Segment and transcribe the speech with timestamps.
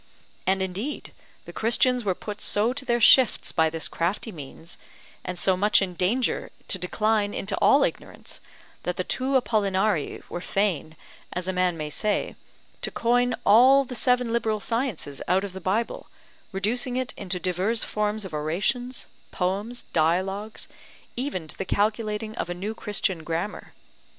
[0.47, 1.13] And indeed
[1.45, 4.79] the Christians were put so to their shifts by this crafty means,
[5.23, 8.41] and so much in danger to decline into all ignorance,
[8.81, 10.95] that the two Apollinarii were fain,
[11.33, 12.35] as a man may say,
[12.81, 16.07] to coin all the seven liberal sciences out of the Bible,
[16.51, 20.67] reducing it into divers forms of orations, poems, dialogues,
[21.15, 23.73] even to the calculating of a new Christian grammar.